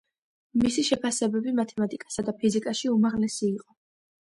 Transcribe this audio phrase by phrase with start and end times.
[0.61, 3.83] მისი შეფასებები მათემატიკასა და ფიზიკაში, უმაღლესი იყო.